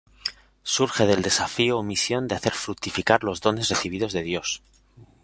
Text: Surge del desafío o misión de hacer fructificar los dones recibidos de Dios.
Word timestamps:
Surge 0.63 1.05
del 1.05 1.21
desafío 1.21 1.77
o 1.77 1.83
misión 1.83 2.27
de 2.27 2.33
hacer 2.33 2.53
fructificar 2.53 3.23
los 3.23 3.39
dones 3.39 3.69
recibidos 3.69 4.13
de 4.13 4.23
Dios. 4.23 4.63